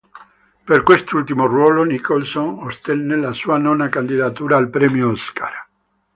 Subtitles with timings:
[0.67, 5.53] Per quest'ultimo ruolo, Nicholson ottenne la sua nona candidatura al premio Oscar.